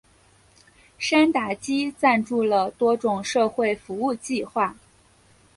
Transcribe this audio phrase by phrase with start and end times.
[0.97, 4.75] 山达基赞助了多种社会服务计画。